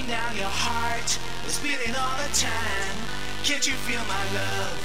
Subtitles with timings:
[0.00, 2.96] beating down your heart, it's beating all the time.
[3.44, 4.80] Can't you feel my love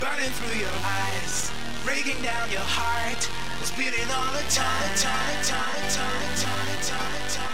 [0.00, 1.50] burning through your eyes?
[1.84, 7.28] Breaking down your heart, it's beating all the time, time, time, time, time, time, time.
[7.28, 7.47] time.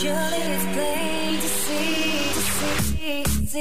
[0.00, 3.60] Surely it's plain to see, see,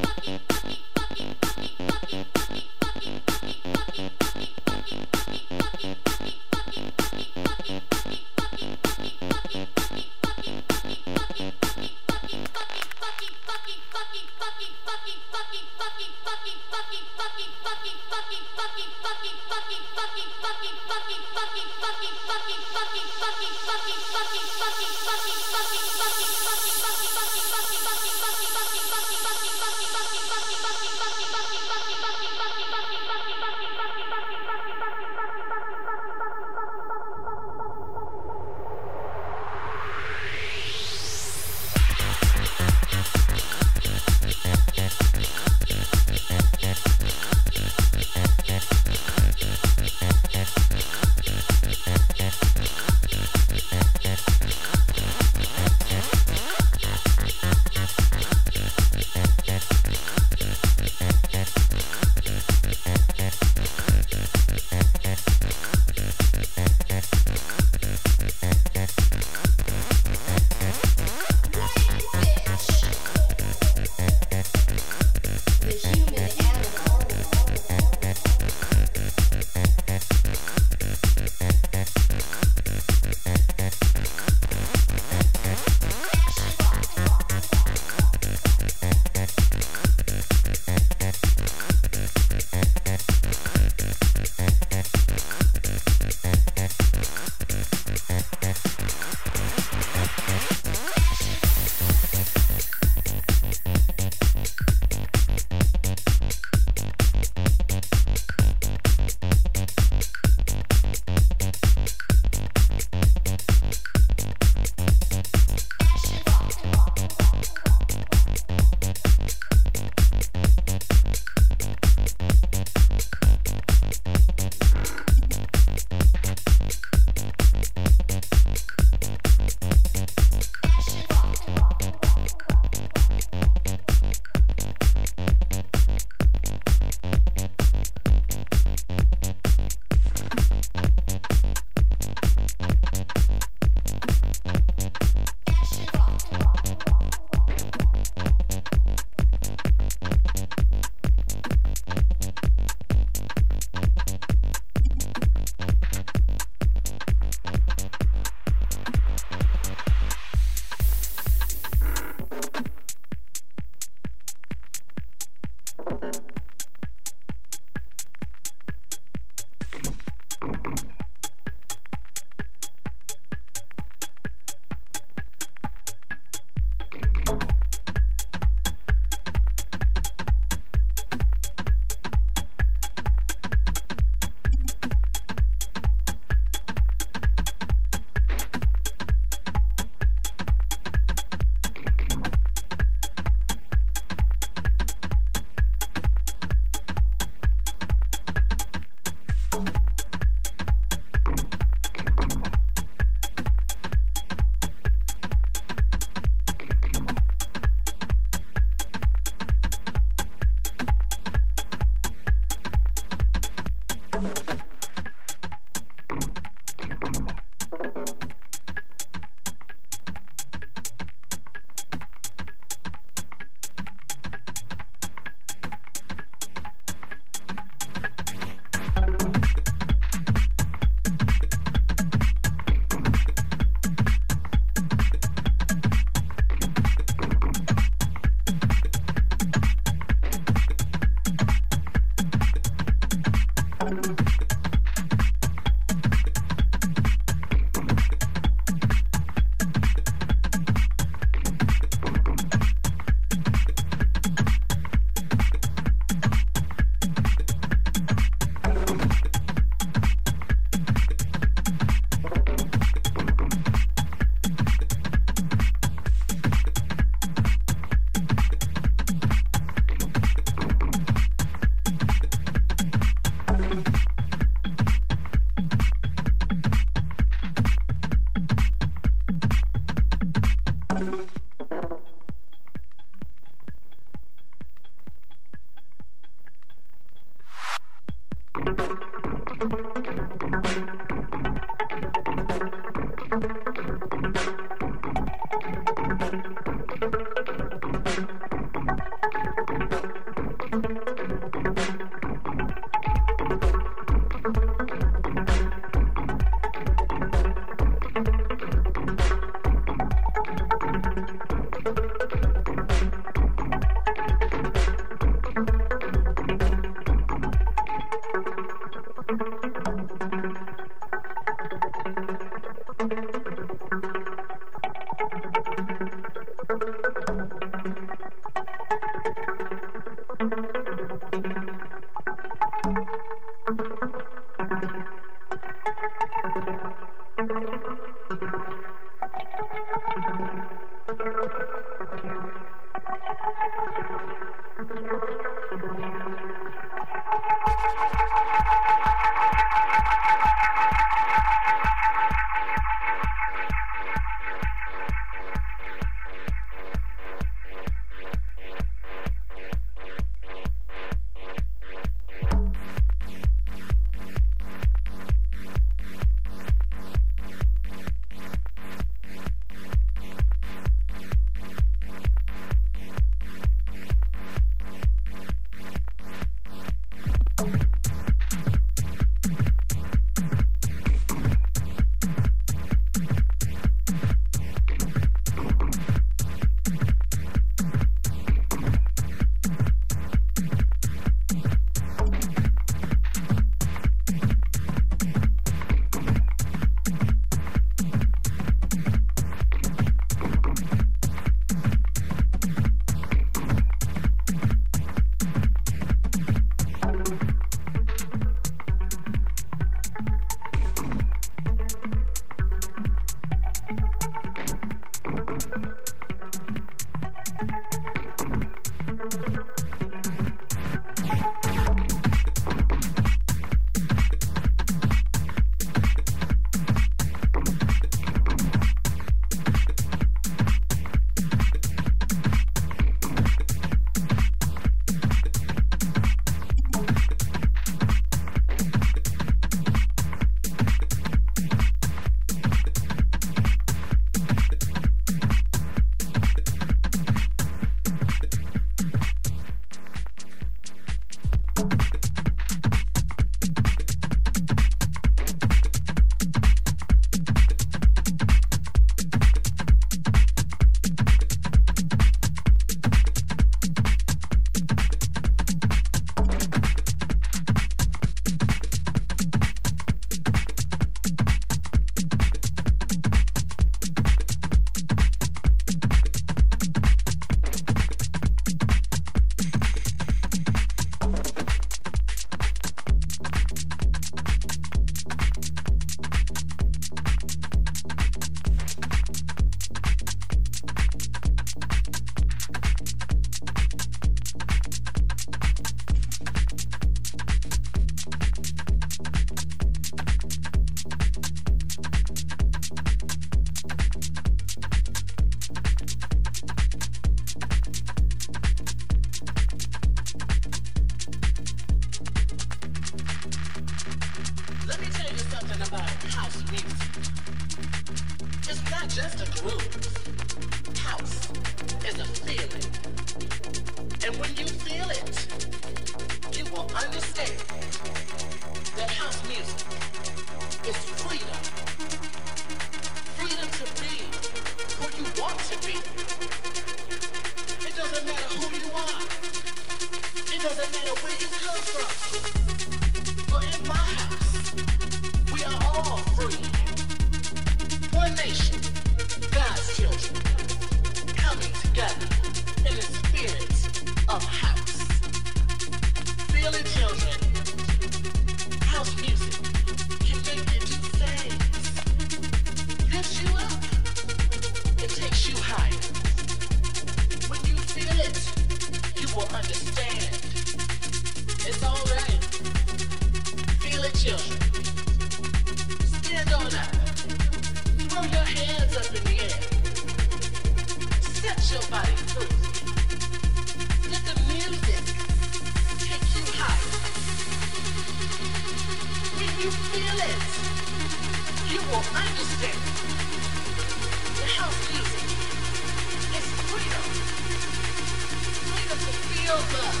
[599.44, 600.00] feel love,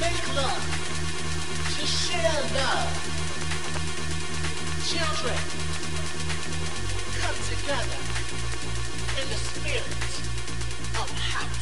[0.00, 0.64] make love,
[1.76, 2.90] to share love.
[4.88, 5.38] Children,
[7.20, 8.00] come together
[9.20, 9.84] in the spirit
[10.96, 11.57] of happiness.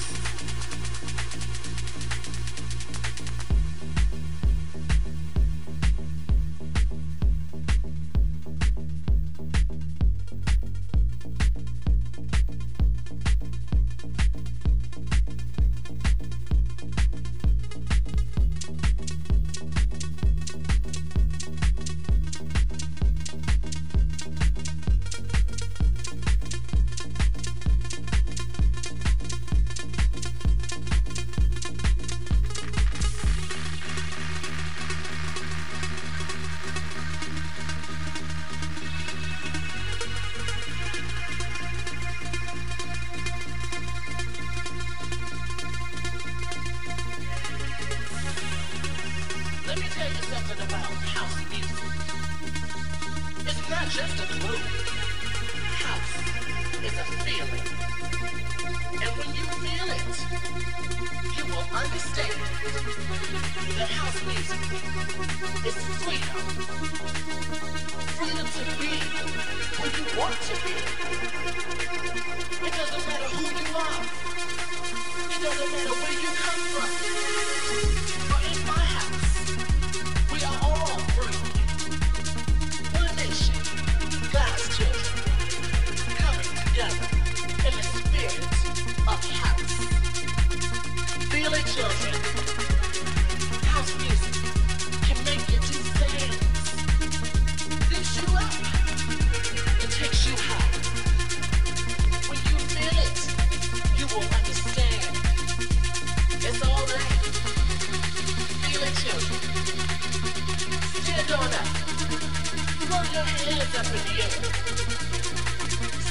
[113.78, 114.30] up in the air.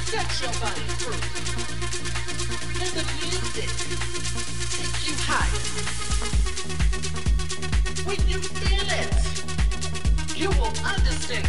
[0.06, 1.22] Set your body free.
[2.78, 3.70] Let the music
[4.70, 5.62] take you higher.
[8.06, 9.14] When you feel it,
[10.36, 11.46] you will understand.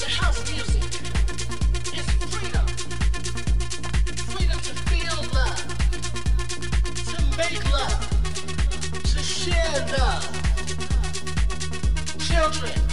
[0.00, 0.90] The house music
[1.96, 2.66] is freedom.
[4.34, 5.62] Freedom to feel love,
[7.10, 8.00] to make love,
[9.04, 10.26] to share love.
[12.18, 12.87] Children.